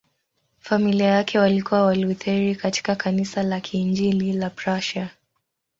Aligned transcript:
Familia 0.59 1.05
yake 1.07 1.39
walikuwa 1.39 1.85
Walutheri 1.85 2.55
katika 2.55 2.95
Kanisa 2.95 3.43
la 3.43 3.59
Kiinjili 3.61 4.33
la 4.33 4.49
Prussia. 4.49 5.09